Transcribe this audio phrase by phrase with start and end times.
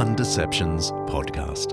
[0.00, 1.72] Undeceptions podcast.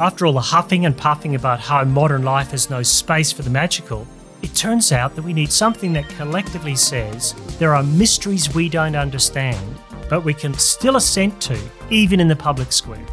[0.00, 3.50] After all the huffing and puffing about how modern life has no space for the
[3.50, 4.04] magical,
[4.42, 8.96] it turns out that we need something that collectively says there are mysteries we don't
[8.96, 9.78] understand,
[10.10, 11.56] but we can still assent to,
[11.88, 13.06] even in the public square.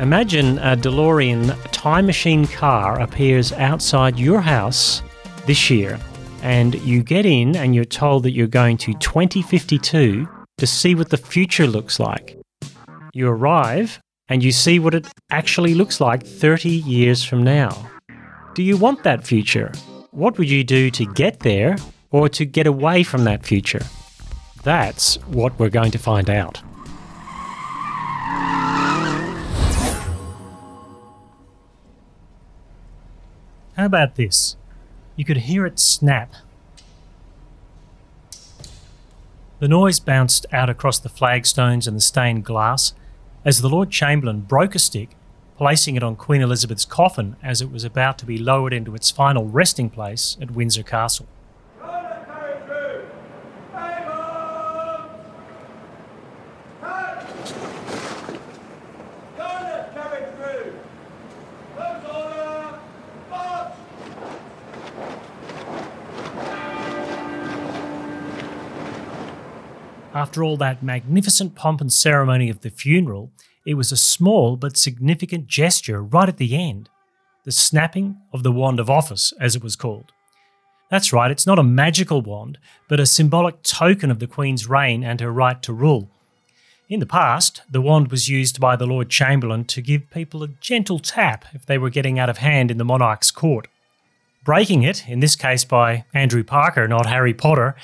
[0.00, 5.02] Imagine a DeLorean time machine car appears outside your house
[5.46, 5.98] this year,
[6.40, 11.08] and you get in and you're told that you're going to 2052 to see what
[11.10, 12.38] the future looks like.
[13.12, 13.98] You arrive
[14.28, 17.90] and you see what it actually looks like 30 years from now.
[18.54, 19.72] Do you want that future?
[20.12, 21.76] What would you do to get there
[22.12, 23.82] or to get away from that future?
[24.62, 26.62] That's what we're going to find out.
[33.78, 34.56] How about this?
[35.14, 36.34] You could hear it snap.
[39.60, 42.92] The noise bounced out across the flagstones and the stained glass
[43.44, 45.10] as the Lord Chamberlain broke a stick,
[45.56, 49.12] placing it on Queen Elizabeth's coffin as it was about to be lowered into its
[49.12, 51.28] final resting place at Windsor Castle.
[70.14, 73.30] After all that magnificent pomp and ceremony of the funeral,
[73.66, 76.88] it was a small but significant gesture right at the end
[77.44, 80.12] the snapping of the wand of office, as it was called.
[80.90, 85.02] That's right, it's not a magical wand, but a symbolic token of the Queen's reign
[85.02, 86.10] and her right to rule.
[86.90, 90.48] In the past, the wand was used by the Lord Chamberlain to give people a
[90.48, 93.68] gentle tap if they were getting out of hand in the monarch's court.
[94.44, 97.76] Breaking it, in this case by Andrew Parker, not Harry Potter,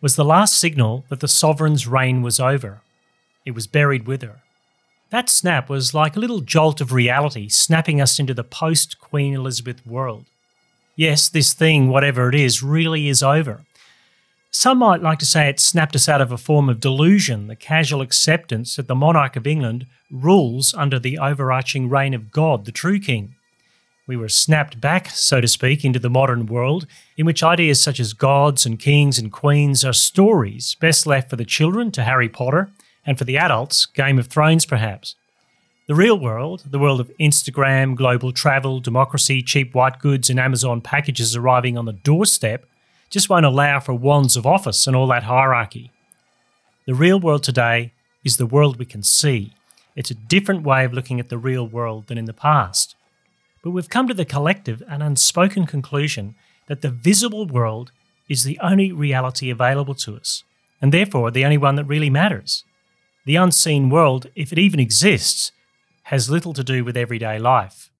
[0.00, 2.80] was the last signal that the sovereign's reign was over.
[3.44, 4.40] It was buried with her.
[5.10, 9.34] That snap was like a little jolt of reality, snapping us into the post Queen
[9.34, 10.26] Elizabeth world.
[10.96, 13.62] Yes, this thing, whatever it is, really is over.
[14.50, 17.56] Some might like to say it snapped us out of a form of delusion, the
[17.56, 22.72] casual acceptance that the monarch of England rules under the overarching reign of God, the
[22.72, 23.34] true king.
[24.08, 26.86] We were snapped back, so to speak, into the modern world,
[27.18, 31.36] in which ideas such as gods and kings and queens are stories best left for
[31.36, 32.70] the children to Harry Potter,
[33.04, 35.14] and for the adults, Game of Thrones perhaps.
[35.88, 40.80] The real world, the world of Instagram, global travel, democracy, cheap white goods, and Amazon
[40.80, 42.64] packages arriving on the doorstep,
[43.10, 45.92] just won't allow for wands of office and all that hierarchy.
[46.86, 47.92] The real world today
[48.24, 49.52] is the world we can see.
[49.94, 52.94] It's a different way of looking at the real world than in the past
[53.68, 56.34] but we've come to the collective and unspoken conclusion
[56.68, 57.92] that the visible world
[58.26, 60.42] is the only reality available to us,
[60.80, 62.64] and therefore the only one that really matters.
[63.26, 65.52] The unseen world, if it even exists,
[66.04, 67.90] has little to do with everyday life.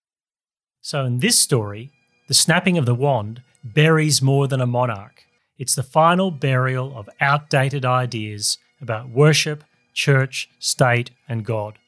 [0.80, 1.90] So, in this story,
[2.28, 5.24] the snapping of the wand buries more than a monarch.
[5.58, 11.78] It's the final burial of outdated ideas about worship, church, state, and God.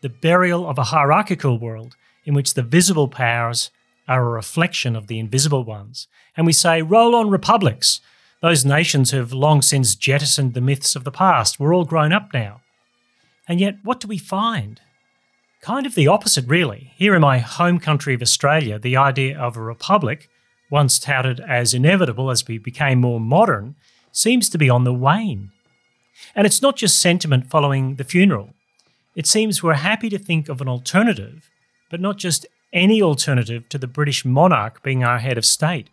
[0.00, 3.70] The burial of a hierarchical world in which the visible powers
[4.06, 6.08] are a reflection of the invisible ones.
[6.36, 8.00] And we say, roll on republics.
[8.42, 11.58] Those nations who have long since jettisoned the myths of the past.
[11.58, 12.60] We're all grown up now.
[13.48, 14.80] And yet, what do we find?
[15.62, 16.92] Kind of the opposite, really.
[16.96, 20.28] Here in my home country of Australia, the idea of a republic,
[20.70, 23.76] once touted as inevitable as we became more modern,
[24.12, 25.50] seems to be on the wane.
[26.34, 28.50] And it's not just sentiment following the funeral.
[29.14, 31.50] It seems we're happy to think of an alternative
[31.90, 35.90] but not just any alternative to the British monarch being our head of state.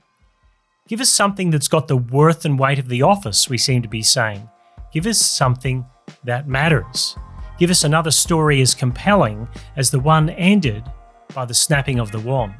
[0.87, 3.87] Give us something that's got the worth and weight of the office, we seem to
[3.87, 4.49] be saying.
[4.91, 5.85] Give us something
[6.23, 7.15] that matters.
[7.57, 9.47] Give us another story as compelling
[9.77, 10.83] as the one ended
[11.33, 12.55] by the snapping of the wand.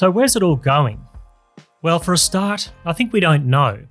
[0.00, 0.98] So, where's it all going?
[1.82, 3.86] Well, for a start, I think we don't know.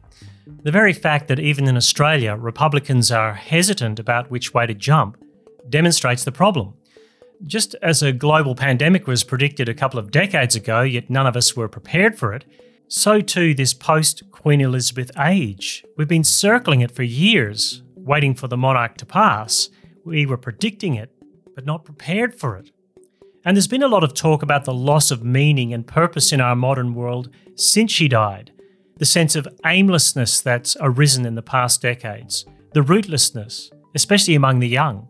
[0.63, 5.23] The very fact that even in Australia, Republicans are hesitant about which way to jump
[5.69, 6.73] demonstrates the problem.
[7.45, 11.37] Just as a global pandemic was predicted a couple of decades ago, yet none of
[11.37, 12.43] us were prepared for it,
[12.87, 15.85] so too this post Queen Elizabeth age.
[15.95, 19.69] We've been circling it for years, waiting for the monarch to pass,
[20.03, 21.11] We were predicting it,
[21.53, 22.71] but not prepared for it.
[23.45, 26.41] And there's been a lot of talk about the loss of meaning and purpose in
[26.41, 28.51] our modern world since she died,
[28.97, 34.67] the sense of aimlessness that's arisen in the past decades, the rootlessness, especially among the
[34.67, 35.07] young.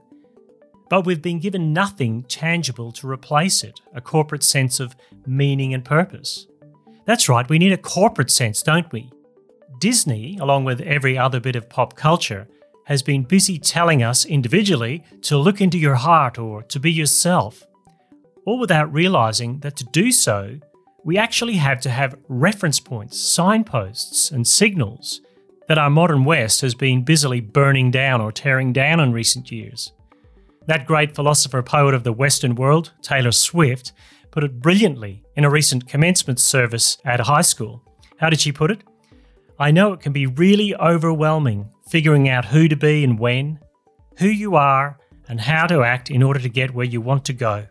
[0.89, 4.95] But we've been given nothing tangible to replace it a corporate sense of
[5.25, 6.47] meaning and purpose.
[7.05, 9.09] That's right, we need a corporate sense, don't we?
[9.79, 12.47] Disney, along with every other bit of pop culture,
[12.85, 17.65] has been busy telling us individually to look into your heart or to be yourself,
[18.49, 20.59] all without realizing that to do so,
[21.03, 25.21] we actually have to have reference points, signposts, and signals
[25.67, 29.93] that our modern West has been busily burning down or tearing down in recent years.
[30.65, 33.93] That great philosopher poet of the Western world, Taylor Swift,
[34.31, 37.83] put it brilliantly in a recent commencement service at a high school.
[38.17, 38.81] How did she put it?
[39.59, 43.59] I know it can be really overwhelming figuring out who to be and when,
[44.17, 44.97] who you are,
[45.27, 47.67] and how to act in order to get where you want to go.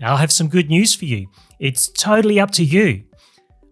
[0.00, 1.28] Now, I have some good news for you.
[1.58, 3.04] It's totally up to you.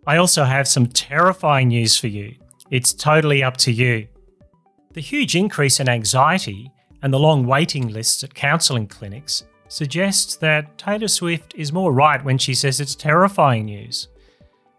[0.07, 2.35] I also have some terrifying news for you.
[2.71, 4.09] It's totally up to you.
[4.93, 6.71] The huge increase in anxiety
[7.03, 12.23] and the long waiting lists at counselling clinics suggests that Taylor Swift is more right
[12.23, 14.09] when she says it's terrifying news.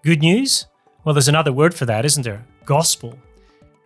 [0.04, 0.68] Good news?
[1.04, 2.46] Well, there's another word for that, isn't there?
[2.66, 3.18] Gospel.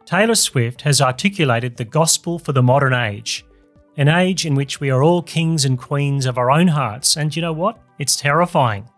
[0.05, 3.45] Taylor Swift has articulated the gospel for the modern age,
[3.97, 7.35] an age in which we are all kings and queens of our own hearts, and
[7.35, 7.79] you know what?
[7.99, 8.89] It's terrifying.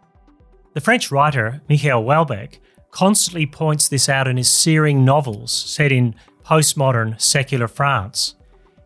[0.74, 2.59] The French writer Michel Houellebecq
[2.92, 6.15] constantly points this out in his searing novels set in
[6.45, 8.36] postmodern secular France.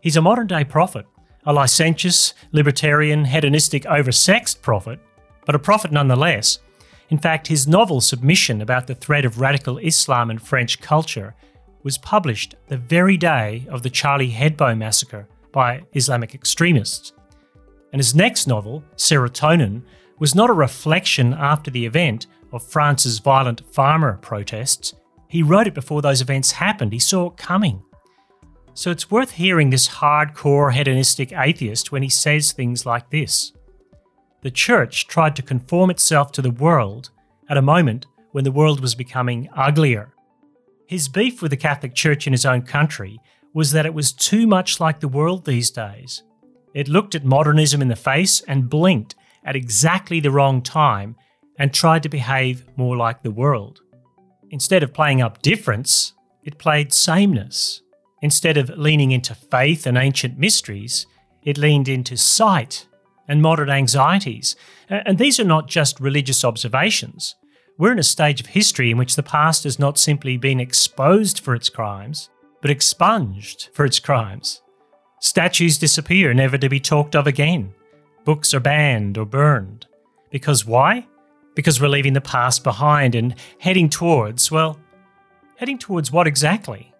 [0.00, 1.06] He's a modern day prophet,
[1.44, 4.98] a licentious, libertarian, hedonistic, oversexed prophet,
[5.46, 6.58] but a prophet nonetheless.
[7.08, 11.34] In fact, his novel Submission about the threat of radical Islam in French culture
[11.82, 17.12] was published the very day of the Charlie Hebdo massacre by Islamic extremists.
[17.92, 19.82] And his next novel, Serotonin,
[20.18, 24.94] was not a reflection after the event of France's violent farmer protests.
[25.28, 27.82] He wrote it before those events happened, he saw it coming.
[28.74, 33.52] So it's worth hearing this hardcore hedonistic atheist when he says things like this
[34.42, 37.10] The church tried to conform itself to the world
[37.48, 40.14] at a moment when the world was becoming uglier.
[40.86, 43.20] His beef with the Catholic Church in his own country
[43.54, 46.22] was that it was too much like the world these days.
[46.74, 49.14] It looked at modernism in the face and blinked
[49.44, 51.16] at exactly the wrong time
[51.58, 53.80] and tried to behave more like the world.
[54.50, 56.12] Instead of playing up difference,
[56.44, 57.82] it played sameness.
[58.22, 61.06] Instead of leaning into faith and ancient mysteries,
[61.42, 62.86] it leaned into sight
[63.28, 64.56] and modern anxieties.
[64.88, 67.34] And these are not just religious observations.
[67.78, 71.40] We're in a stage of history in which the past has not simply been exposed
[71.40, 72.28] for its crimes,
[72.60, 74.62] but expunged for its crimes.
[75.20, 77.74] Statues disappear, never to be talked of again.
[78.24, 79.86] Books are banned or burned.
[80.30, 81.06] Because why?
[81.54, 84.78] Because we're leaving the past behind and heading towards, well,
[85.56, 86.94] heading towards what exactly?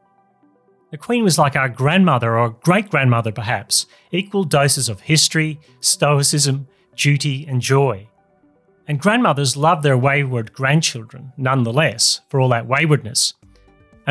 [0.91, 6.67] The Queen was like our grandmother or great grandmother, perhaps, equal doses of history, stoicism,
[6.97, 8.09] duty, and joy.
[8.89, 13.35] And grandmothers love their wayward grandchildren, nonetheless, for all that waywardness.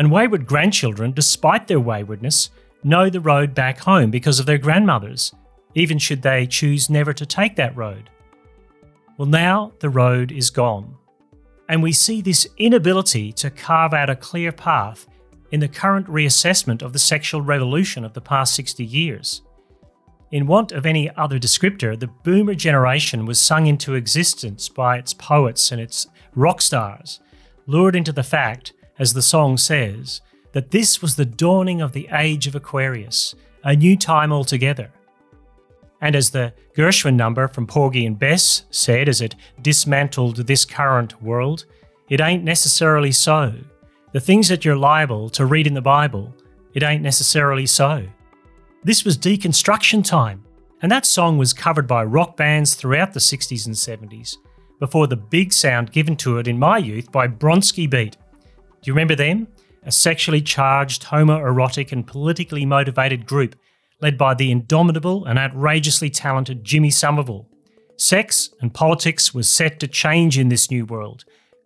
[0.00, 2.48] And wayward grandchildren, despite their waywardness,
[2.82, 5.34] know the road back home because of their grandmothers,
[5.74, 8.08] even should they choose never to take that road.
[9.18, 10.96] Well, now the road is gone.
[11.68, 15.06] And we see this inability to carve out a clear path
[15.50, 19.42] in the current reassessment of the sexual revolution of the past 60 years.
[20.30, 25.12] In want of any other descriptor, the boomer generation was sung into existence by its
[25.12, 27.20] poets and its rock stars,
[27.66, 30.20] lured into the fact, as the song says,
[30.52, 34.92] that this was the dawning of the age of Aquarius, a new time altogether.
[36.00, 41.22] And as the Gershwin number from Porgy and Bess said as it dismantled this current
[41.22, 41.64] world,
[42.08, 43.54] it ain't necessarily so.
[44.12, 46.34] The things that you're liable to read in the Bible,
[46.74, 48.06] it ain't necessarily so.
[48.84, 50.44] This was deconstruction time,
[50.82, 54.36] and that song was covered by rock bands throughout the 60s and 70s,
[54.78, 58.16] before the big sound given to it in my youth by Bronski Beat.
[58.82, 59.48] Do you remember them?
[59.84, 63.56] A sexually charged, homoerotic, and politically motivated group
[64.00, 67.48] led by the indomitable and outrageously talented Jimmy Somerville.
[67.96, 71.24] Sex and politics was set to change in this new world,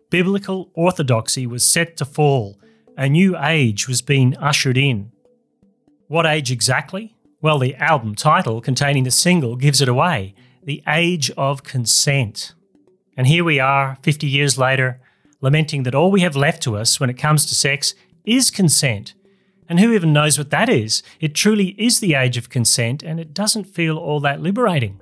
[0.09, 2.57] biblical orthodoxy was set to fall.
[2.97, 5.11] A new age was being ushered in.
[6.07, 7.15] What age exactly?
[7.41, 12.53] Well, the album title containing the single gives it away The Age of Consent.
[13.17, 15.01] And here we are, 50 years later,
[15.45, 17.93] lamenting that all we have left to us when it comes to sex
[18.25, 19.13] is consent.
[19.69, 21.03] And who even knows what that is?
[21.19, 24.99] It truly is the age of consent, and it doesn't feel all that liberating.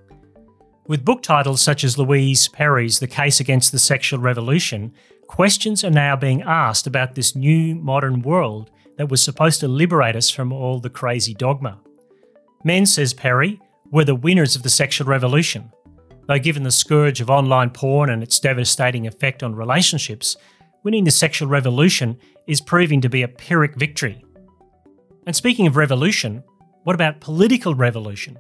[0.86, 4.94] With book titles such as Louise Perry's The Case Against the Sexual Revolution,
[5.28, 10.18] questions are now being asked about this new modern world that was supposed to liberate
[10.18, 11.80] us from all the crazy dogma.
[12.66, 15.72] Men, says Perry, were the winners of the sexual revolution.
[16.27, 20.38] Though given the scourge of online porn and its devastating effect on relationships,
[20.84, 24.24] winning the sexual revolution is proving to be a Pyrrhic victory.
[25.25, 26.44] And speaking of revolution,
[26.84, 28.38] what about political revolution?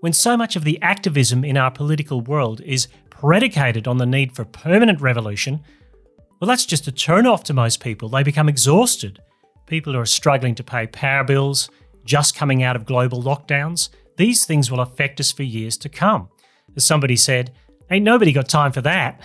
[0.00, 4.34] When so much of the activism in our political world is predicated on the need
[4.34, 5.62] for permanent revolution,
[6.40, 8.08] well, that's just a turn off to most people.
[8.08, 9.20] They become exhausted.
[9.66, 11.70] People who are struggling to pay power bills,
[12.04, 16.28] just coming out of global lockdowns, these things will affect us for years to come.
[16.76, 17.52] As somebody said,
[17.90, 19.20] ain't nobody got time for that.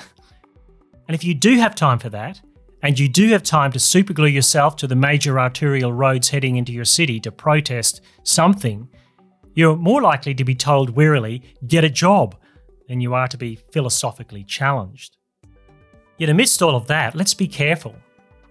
[1.08, 2.42] And if you do have time for that,
[2.82, 6.72] and you do have time to superglue yourself to the major arterial roads heading into
[6.72, 8.88] your city to protest something,
[9.54, 12.36] you're more likely to be told wearily, get a job,
[12.88, 15.18] than you are to be philosophically challenged.
[16.18, 17.96] Yet, amidst all of that, let's be careful.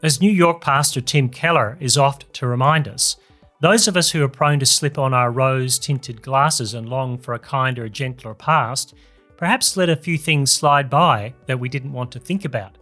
[0.02, 3.16] As New York pastor Tim Keller is oft to remind us,
[3.60, 7.18] those of us who are prone to slip on our rose tinted glasses and long
[7.18, 8.94] for a kinder, gentler past
[9.36, 12.76] perhaps let a few things slide by that we didn't want to think about.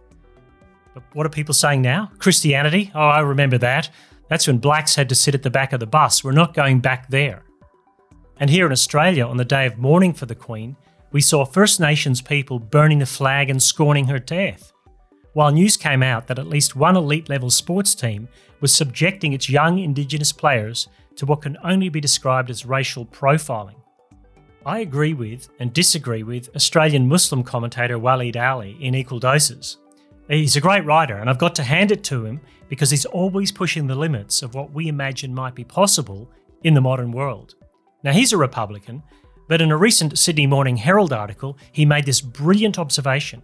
[0.93, 2.11] But what are people saying now?
[2.17, 2.91] Christianity?
[2.93, 3.89] Oh, I remember that.
[4.27, 6.21] That's when blacks had to sit at the back of the bus.
[6.21, 7.43] We're not going back there.
[8.39, 10.75] And here in Australia, on the day of mourning for the Queen,
[11.11, 14.73] we saw First Nations people burning the flag and scorning her death.
[15.33, 18.27] While news came out that at least one elite level sports team
[18.61, 23.75] was subjecting its young Indigenous players to what can only be described as racial profiling.
[24.65, 29.77] I agree with and disagree with Australian Muslim commentator Waleed Aly in equal doses.
[30.27, 33.51] He's a great writer, and I've got to hand it to him because he's always
[33.51, 36.29] pushing the limits of what we imagine might be possible
[36.63, 37.55] in the modern world.
[38.03, 39.01] Now, he's a Republican,
[39.47, 43.41] but in a recent Sydney Morning Herald article, he made this brilliant observation.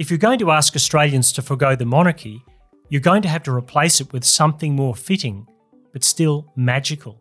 [0.00, 2.42] If you're going to ask Australians to forego the monarchy,
[2.88, 5.46] you're going to have to replace it with something more fitting,
[5.92, 7.20] but still magical.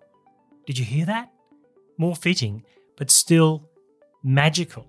[0.66, 1.30] Did you hear that?
[1.98, 2.64] More fitting,
[2.96, 3.68] but still
[4.24, 4.88] magical.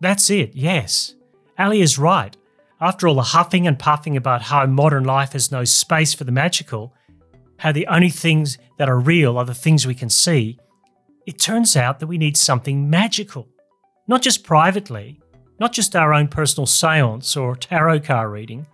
[0.00, 1.14] That's it, yes.
[1.58, 2.34] Aly is right.
[2.80, 6.32] After all the huffing and puffing about how modern life has no space for the
[6.32, 6.94] magical,
[7.58, 10.58] how the only things that are real are the things we can see,
[11.26, 13.46] it turns out that we need something magical.
[14.08, 15.20] Not just privately,
[15.58, 18.66] not just our own personal seance or tarot card reading,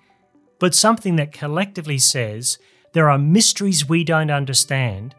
[0.59, 2.59] but something that collectively says
[2.93, 5.15] there are mysteries we don't understand,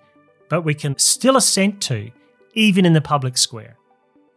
[0.49, 2.11] but we can still assent to
[2.53, 3.77] even in the public square.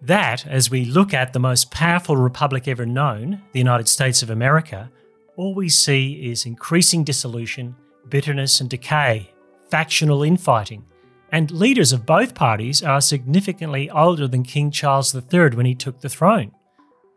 [0.00, 4.30] That, as we look at the most powerful republic ever known, the United States of
[4.30, 4.90] America,
[5.36, 7.76] all we see is increasing dissolution,
[8.08, 9.32] bitterness, and decay,
[9.70, 10.84] factional infighting.
[11.32, 16.00] And leaders of both parties are significantly older than King Charles III when he took
[16.00, 16.52] the throne.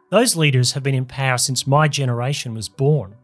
[0.10, 3.16] Those leaders have been in power since my generation was born.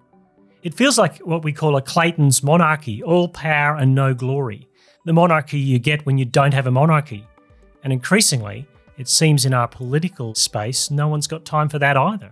[0.62, 4.68] It feels like what we call a Clayton's monarchy all power and no glory.
[5.04, 7.26] The monarchy you get when you don't have a monarchy.
[7.84, 12.32] And increasingly, it seems in our political space, no one's got time for that either.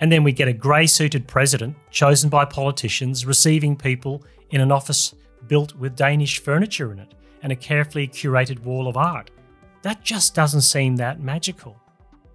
[0.00, 4.72] And then we get a grey suited president chosen by politicians receiving people in an
[4.72, 5.14] office
[5.48, 9.30] built with Danish furniture in it and a carefully curated wall of art.
[9.82, 11.78] That just doesn't seem that magical.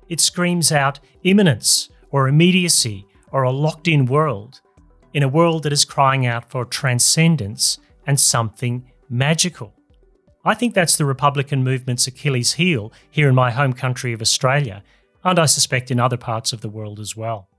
[0.10, 4.62] It screams out immanence or immediacy or a locked in world,
[5.14, 9.74] in a world that is crying out for transcendence and something magical.
[10.44, 14.84] I think that's the Republican movement's Achilles heel here in my home country of Australia,
[15.24, 17.50] and I suspect in other parts of the world as well.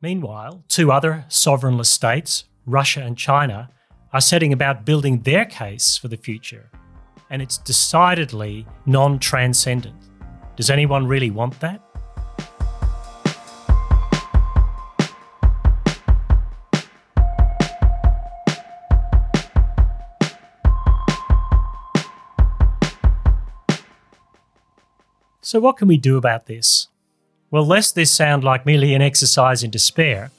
[0.00, 3.70] Meanwhile, two other sovereignless states, Russia and China,
[4.12, 6.70] are setting about building their case for the future,
[7.28, 9.96] and it's decidedly non transcendent.
[10.56, 11.82] Does anyone really want that?
[25.42, 26.88] So, what can we do about this?
[27.50, 30.30] Well, lest this sound like merely an exercise in despair,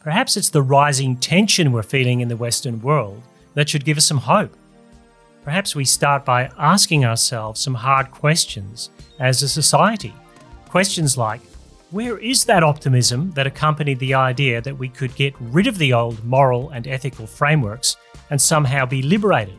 [0.00, 3.22] perhaps it's the rising tension we're feeling in the Western world
[3.54, 4.54] that should give us some hope.
[5.42, 10.14] Perhaps we start by asking ourselves some hard questions as a society.
[10.68, 11.40] Questions like
[11.90, 15.92] where is that optimism that accompanied the idea that we could get rid of the
[15.92, 17.96] old moral and ethical frameworks
[18.30, 19.58] and somehow be liberated?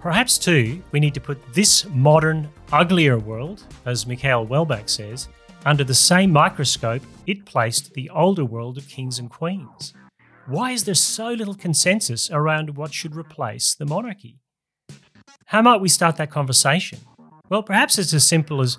[0.00, 5.28] Perhaps, too, we need to put this modern, uglier world, as Michael Houellebecq says,
[5.66, 9.92] under the same microscope it placed the older world of kings and queens.
[10.46, 14.38] Why is there so little consensus around what should replace the monarchy?
[15.46, 16.98] How might we start that conversation?
[17.48, 18.78] Well, perhaps it's as simple as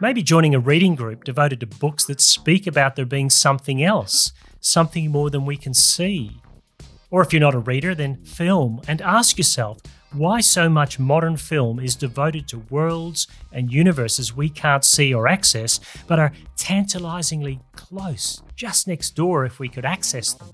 [0.00, 4.32] maybe joining a reading group devoted to books that speak about there being something else,
[4.58, 6.42] something more than we can see.
[7.12, 9.78] Or if you're not a reader, then film and ask yourself
[10.12, 15.28] why so much modern film is devoted to worlds and universes we can't see or
[15.28, 20.50] access, but are tantalizingly close, just next door if we could access them.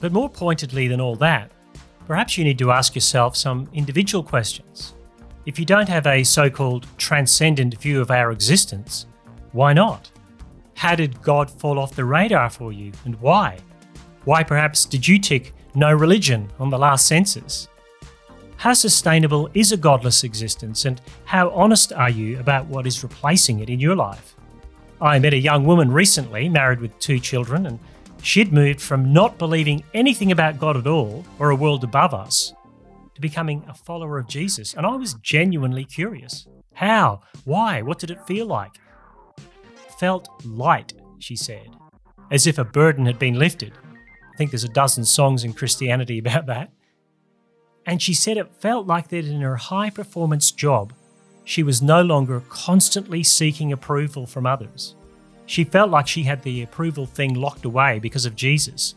[0.00, 1.50] But more pointedly than all that,
[2.06, 4.94] perhaps you need to ask yourself some individual questions.
[5.44, 9.06] If you don't have a so called transcendent view of our existence,
[9.52, 10.10] why not?
[10.74, 13.58] How did God fall off the radar for you and why?
[14.24, 17.68] Why perhaps did you tick no religion on the last census?
[18.56, 23.60] How sustainable is a godless existence, and how honest are you about what is replacing
[23.60, 24.34] it in your life?
[25.00, 27.78] I met a young woman recently, married with two children, and
[28.26, 32.52] she'd moved from not believing anything about God at all or a world above us
[33.14, 34.74] to becoming a follower of Jesus.
[34.74, 36.48] And I was genuinely curious.
[36.74, 37.20] How?
[37.44, 37.82] Why?
[37.82, 38.72] What did it feel like?
[40.00, 41.70] Felt light, she said,
[42.32, 43.72] as if a burden had been lifted.
[44.34, 46.72] I think there's a dozen songs in Christianity about that.
[47.86, 50.92] And she said it felt like that in her high performance job,
[51.44, 54.95] she was no longer constantly seeking approval from others.
[55.46, 58.94] She felt like she had the approval thing locked away because of Jesus,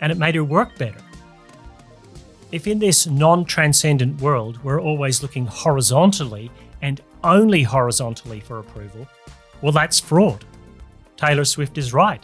[0.00, 1.00] and it made her work better.
[2.50, 6.50] If in this non transcendent world we're always looking horizontally
[6.80, 9.06] and only horizontally for approval,
[9.60, 10.44] well, that's fraud.
[11.16, 12.22] Taylor Swift is right.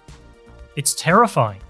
[0.77, 1.61] It's terrifying.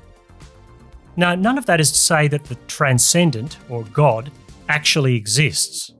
[1.16, 4.30] Now, none of that is to say that the transcendent, or God,
[4.68, 5.92] actually exists.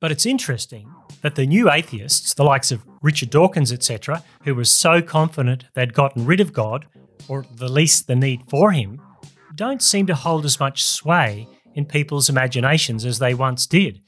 [0.00, 0.90] But it's interesting
[1.22, 5.94] that the new atheists, the likes of Richard Dawkins, etc., who was so confident they'd
[5.94, 6.86] gotten rid of God,
[7.28, 9.00] or at the least the need for him,
[9.54, 14.00] don't seem to hold as much sway in people's imaginations as they once did.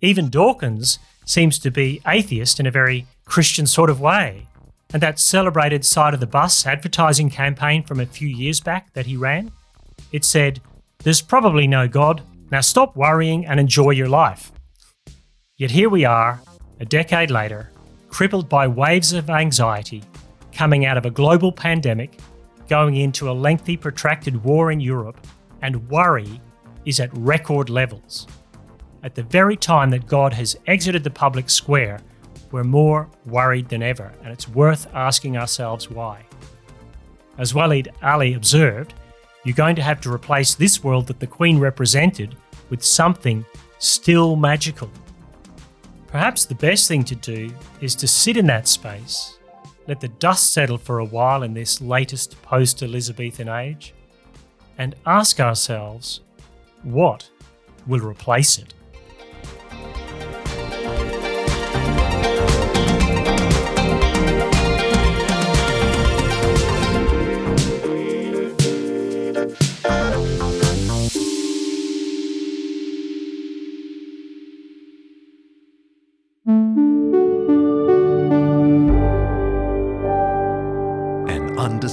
[0.00, 4.46] Even Dawkins seems to be atheist in a very Christian sort of way.
[4.92, 9.06] And that celebrated side of the bus advertising campaign from a few years back that
[9.06, 9.52] he ran
[10.12, 10.60] it said,
[10.98, 12.22] There's probably no God.
[12.50, 14.50] Now stop worrying and enjoy your life.
[15.56, 16.40] Yet here we are,
[16.80, 17.70] a decade later,
[18.10, 20.02] crippled by waves of anxiety,
[20.52, 22.18] coming out of a global pandemic,
[22.68, 25.26] going into a lengthy, protracted war in Europe,
[25.62, 26.40] and worry
[26.84, 28.26] is at record levels.
[29.02, 32.00] At the very time that God has exited the public square,
[32.50, 36.24] we're more worried than ever, and it's worth asking ourselves why.
[37.38, 38.92] As Waleed Aly observed,
[39.44, 42.36] you're going to have to replace this world that the Queen represented
[42.68, 43.44] with something
[43.78, 44.90] still magical.
[46.10, 49.38] Perhaps the best thing to do is to sit in that space,
[49.86, 53.94] let the dust settle for a while in this latest post Elizabethan age,
[54.76, 56.20] and ask ourselves
[56.82, 57.30] what
[57.86, 58.74] will replace it.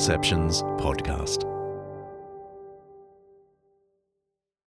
[0.08, 0.77] Podcast.